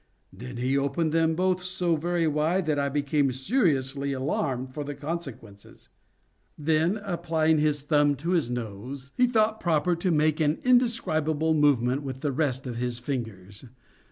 [0.33, 4.95] Then he opened them both so very wide that I became seriously alarmed for the
[4.95, 5.89] consequences.
[6.57, 12.01] Then, applying his thumb to his nose, he thought proper to make an indescribable movement
[12.01, 13.65] with the rest of his fingers.